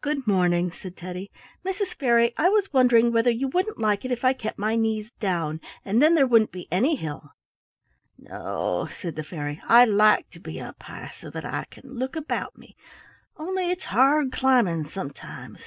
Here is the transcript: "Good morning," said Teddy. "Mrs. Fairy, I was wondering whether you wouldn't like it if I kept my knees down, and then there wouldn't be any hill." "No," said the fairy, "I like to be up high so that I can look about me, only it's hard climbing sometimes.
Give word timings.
"Good 0.00 0.26
morning," 0.26 0.72
said 0.72 0.96
Teddy. 0.96 1.30
"Mrs. 1.64 1.94
Fairy, 1.94 2.34
I 2.36 2.48
was 2.48 2.72
wondering 2.72 3.12
whether 3.12 3.30
you 3.30 3.46
wouldn't 3.46 3.78
like 3.78 4.04
it 4.04 4.10
if 4.10 4.24
I 4.24 4.32
kept 4.32 4.58
my 4.58 4.74
knees 4.74 5.12
down, 5.20 5.60
and 5.84 6.02
then 6.02 6.16
there 6.16 6.26
wouldn't 6.26 6.50
be 6.50 6.66
any 6.72 6.96
hill." 6.96 7.30
"No," 8.18 8.88
said 8.98 9.14
the 9.14 9.22
fairy, 9.22 9.62
"I 9.68 9.84
like 9.84 10.28
to 10.30 10.40
be 10.40 10.60
up 10.60 10.82
high 10.82 11.12
so 11.14 11.30
that 11.30 11.44
I 11.44 11.66
can 11.70 11.94
look 11.94 12.16
about 12.16 12.58
me, 12.58 12.74
only 13.36 13.70
it's 13.70 13.84
hard 13.84 14.32
climbing 14.32 14.88
sometimes. 14.88 15.60